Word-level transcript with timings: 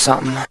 something. 0.00 0.49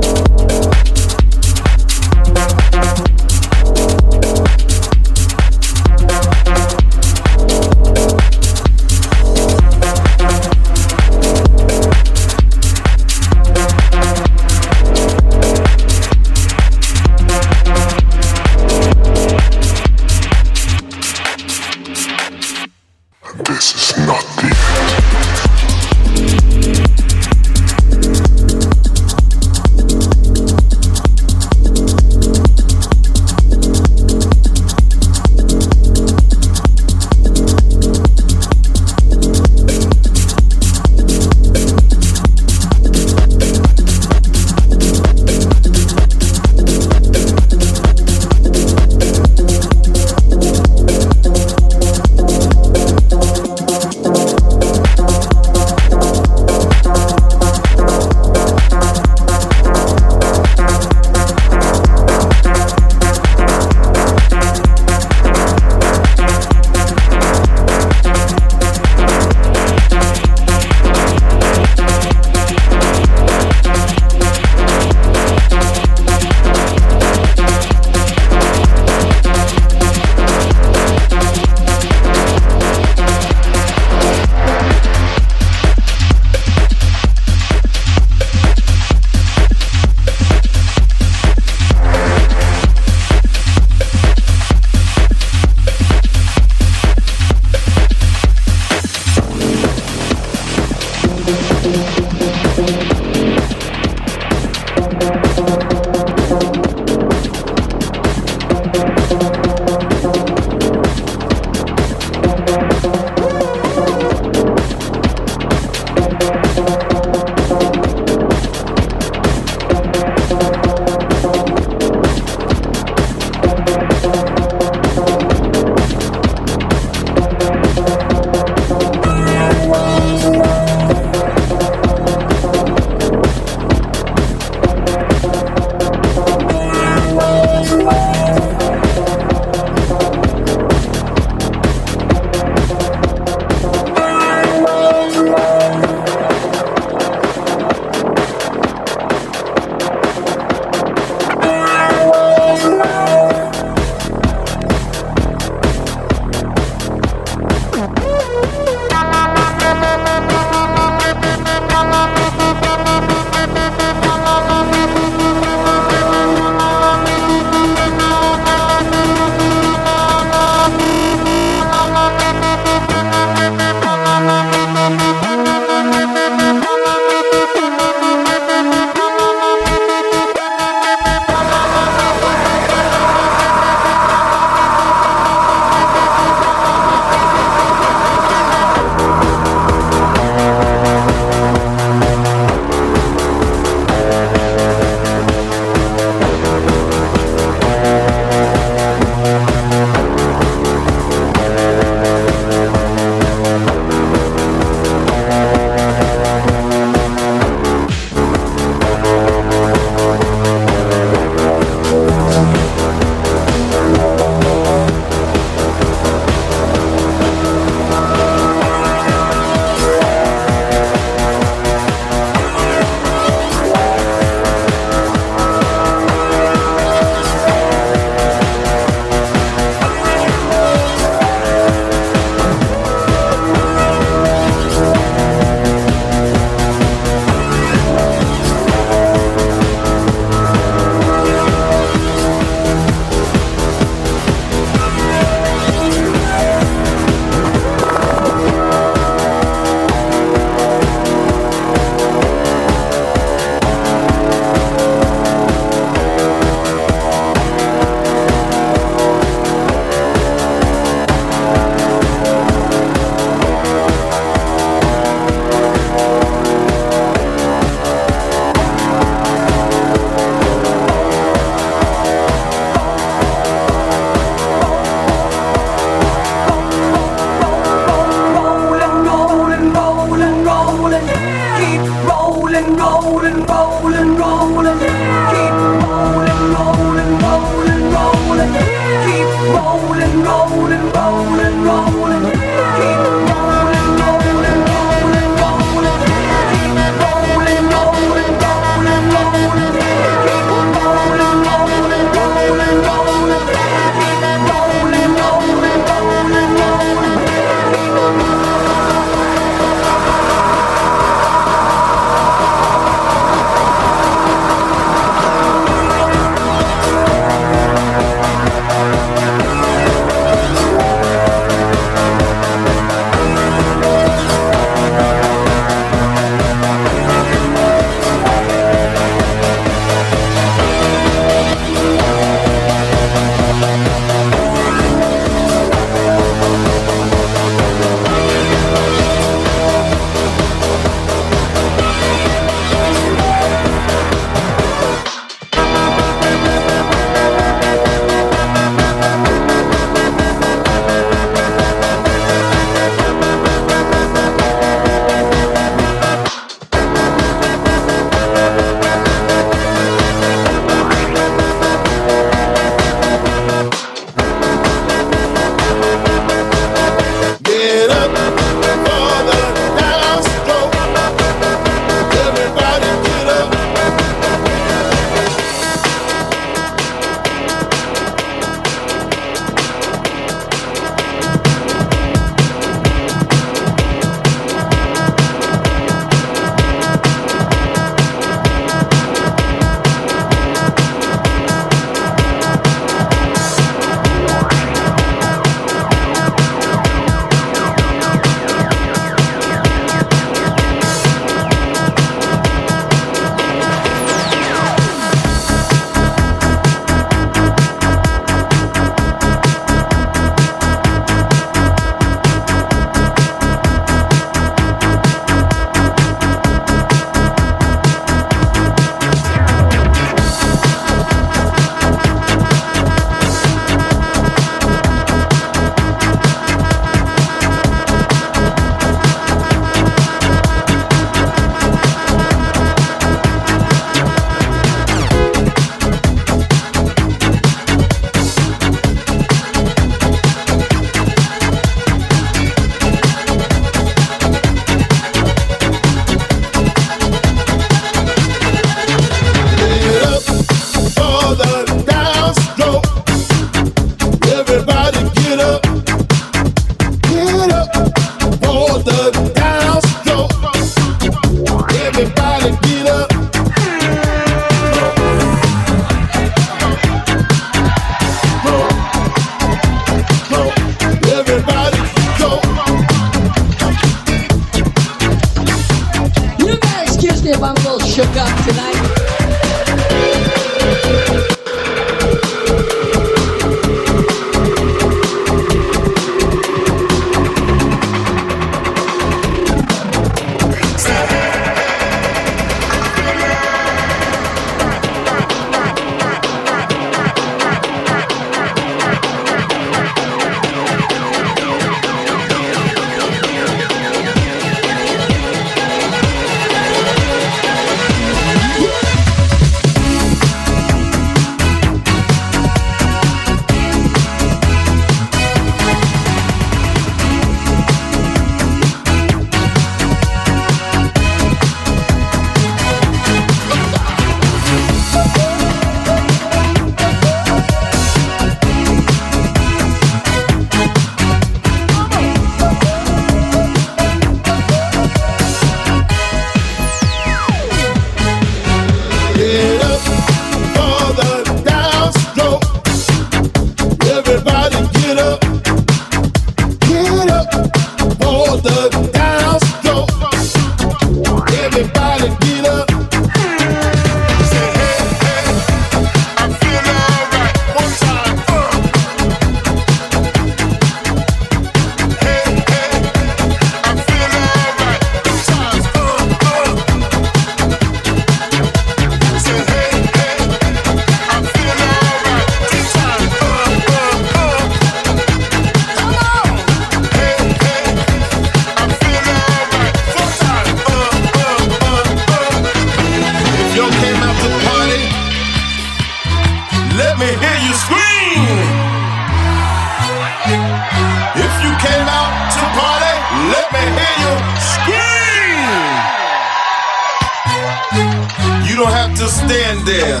You 598.88 598.96
to 598.96 599.08
stand 599.08 599.66
there 599.66 600.00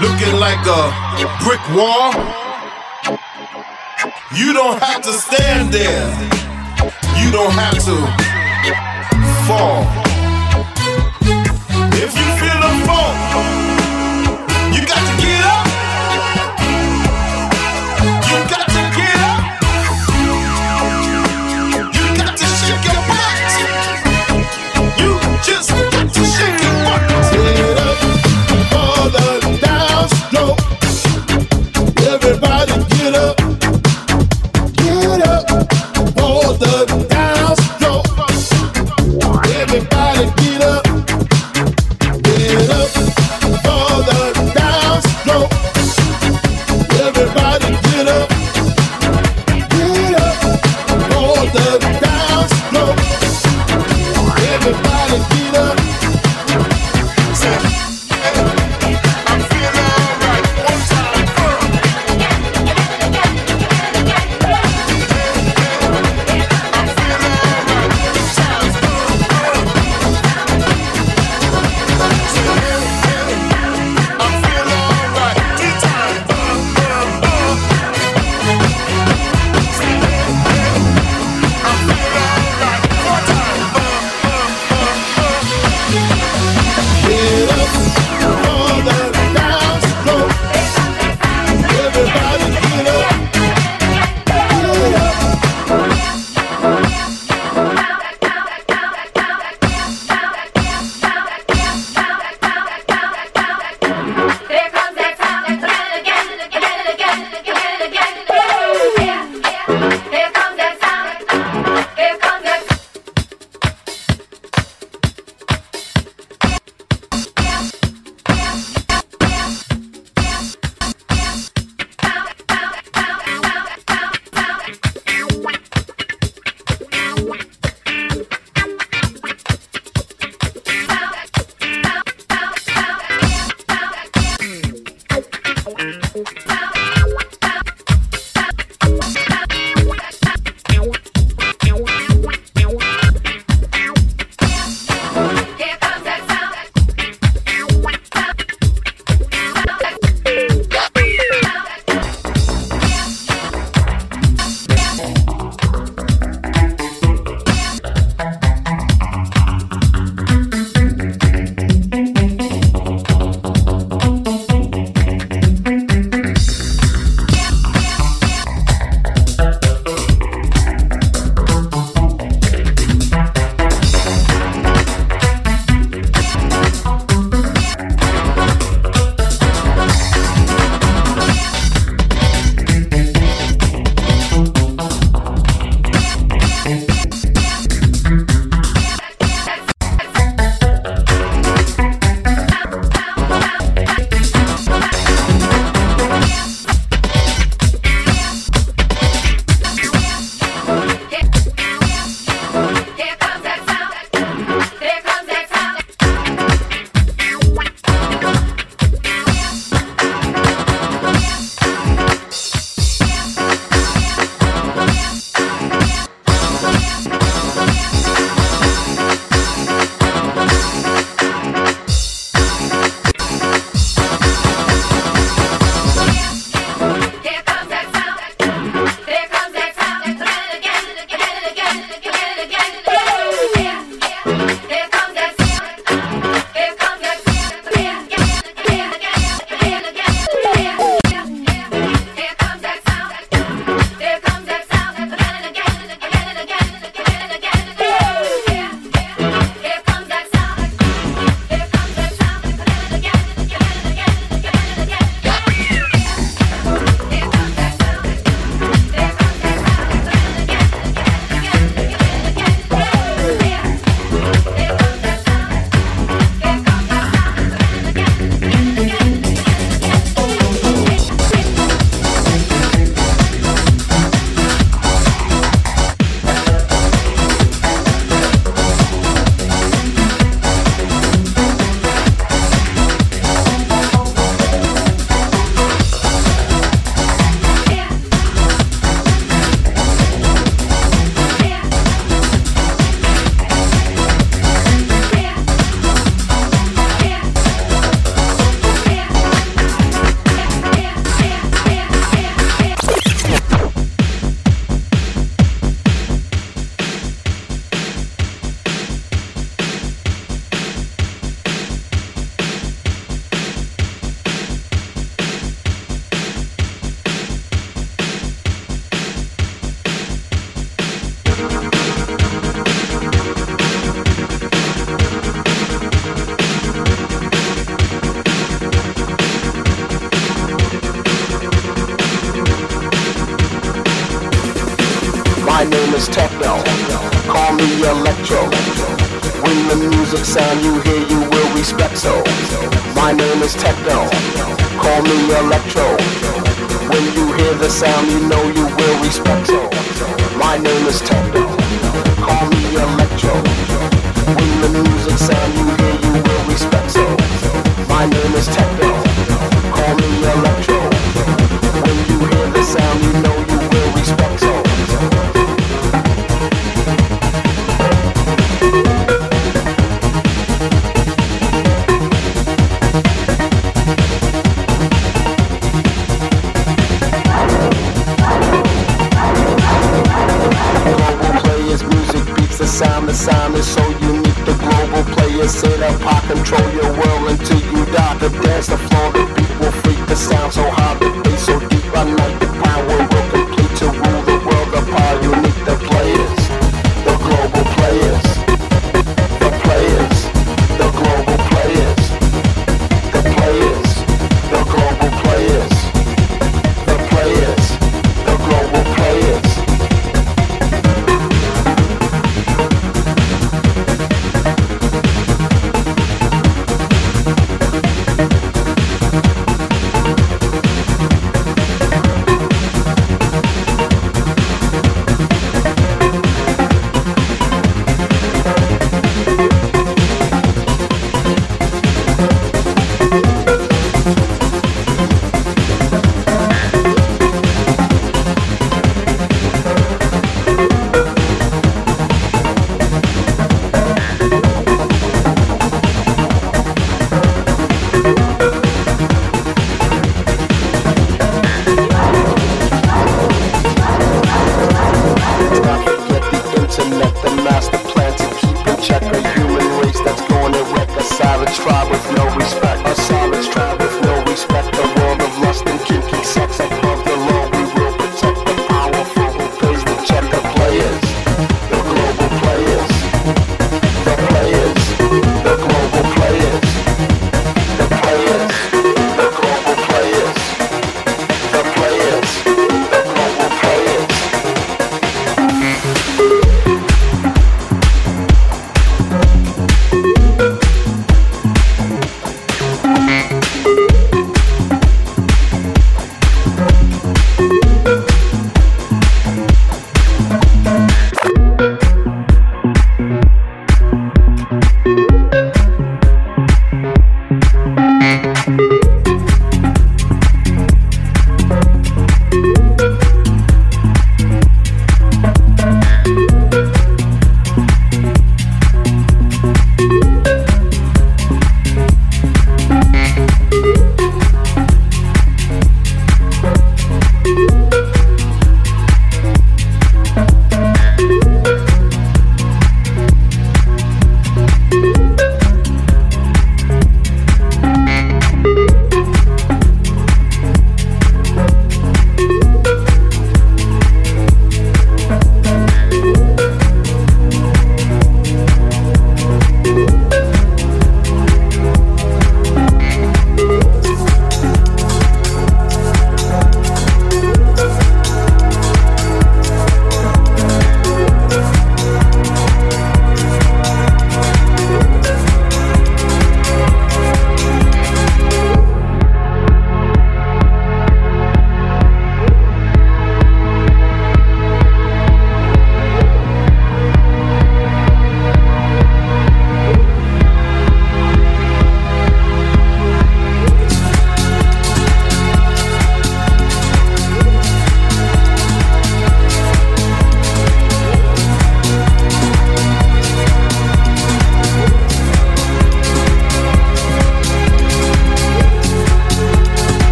looking 0.00 0.34
like 0.40 0.66
a 0.66 0.82
brick 1.44 1.60
wall. 1.76 2.12
You 4.34 4.52
don't 4.52 4.78
have 4.82 5.02
to 5.02 5.12
stand 5.12 5.72
there. 5.72 6.08
You 7.22 7.30
don't 7.30 7.52
have 7.52 7.78
to 7.84 7.96
fall. 9.46 9.84
If 11.94 12.12
you 12.18 12.28
feel 12.40 12.60
the 12.66 12.72
fall, 12.84 13.14
you 14.74 14.84
got 14.84 15.02
to 15.08 15.22
get 15.22 15.44
up. 15.44 15.65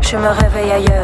Je 0.00 0.16
me 0.16 0.28
réveille 0.28 0.70
ailleurs. 0.70 0.95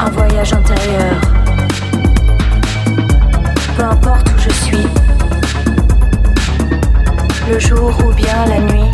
un 0.00 0.10
voyage 0.10 0.52
intérieur. 0.52 1.20
Peu 3.76 3.84
importe 3.84 4.28
où 4.30 4.38
je 4.38 4.50
suis, 4.50 4.86
le 7.50 7.58
jour 7.58 7.92
ou 8.06 8.12
bien 8.14 8.46
la 8.46 8.60
nuit, 8.60 8.90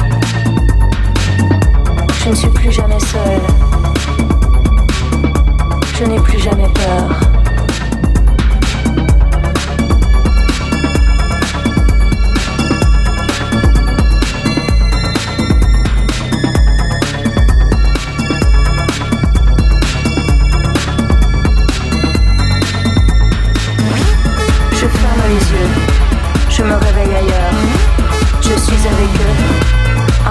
je 2.24 2.30
ne 2.30 2.34
suis 2.34 2.48
plus 2.48 2.72
jamais 2.72 2.98
seule. 2.98 3.46
Je 5.98 6.04
n'ai 6.04 6.20
plus 6.20 6.38
jamais 6.38 6.68
peur. 6.74 7.35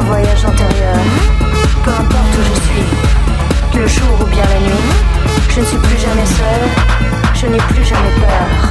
voyage 0.06 0.46
intérieur. 0.46 0.96
Peu 1.84 1.92
importe 1.92 2.38
où 2.38 2.44
je 2.44 2.54
suis, 2.62 3.80
le 3.80 3.88
jour 3.88 4.18
ou 4.22 4.26
bien 4.26 4.44
la 4.44 4.60
nuit, 4.60 4.94
je 5.50 5.60
ne 5.60 5.66
suis 5.66 5.78
plus 5.78 5.98
jamais 5.98 6.26
seule, 6.26 6.70
je 7.34 7.48
n'ai 7.48 7.58
plus 7.58 7.84
jamais 7.84 8.12
peur. 8.20 8.65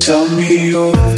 Tell 0.00 0.28
me 0.28 0.70
you're. 0.70 1.15